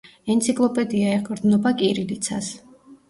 [0.35, 2.51] ენციკლოპედია ეყრდნობა კირილიცას.